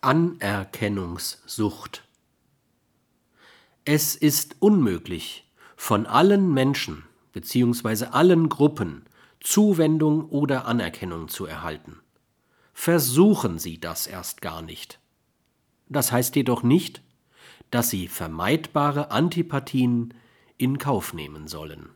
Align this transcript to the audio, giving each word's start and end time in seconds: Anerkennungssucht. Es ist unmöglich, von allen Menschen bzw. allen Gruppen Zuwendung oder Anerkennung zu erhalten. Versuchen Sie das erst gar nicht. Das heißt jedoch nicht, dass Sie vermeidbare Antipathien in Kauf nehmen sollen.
Anerkennungssucht. 0.00 2.04
Es 3.84 4.14
ist 4.14 4.56
unmöglich, 4.60 5.50
von 5.76 6.06
allen 6.06 6.52
Menschen 6.52 7.04
bzw. 7.32 8.06
allen 8.06 8.48
Gruppen 8.48 9.04
Zuwendung 9.40 10.28
oder 10.28 10.66
Anerkennung 10.66 11.28
zu 11.28 11.46
erhalten. 11.46 12.00
Versuchen 12.72 13.58
Sie 13.58 13.80
das 13.80 14.06
erst 14.06 14.40
gar 14.40 14.62
nicht. 14.62 15.00
Das 15.88 16.12
heißt 16.12 16.36
jedoch 16.36 16.62
nicht, 16.62 17.02
dass 17.70 17.90
Sie 17.90 18.08
vermeidbare 18.08 19.10
Antipathien 19.10 20.14
in 20.58 20.78
Kauf 20.78 21.12
nehmen 21.12 21.48
sollen. 21.48 21.90